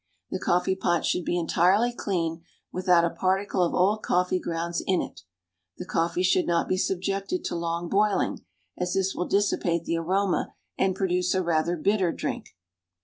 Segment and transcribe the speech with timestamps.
[0.31, 4.99] The coffee pot should be entirely clean, without a particle of old coffee grounds in
[4.99, 5.21] it.
[5.77, 8.43] The coffee should not be subjected to long boiling,
[8.75, 12.47] as this will dissipate the aroma and produce a rather bitter drink.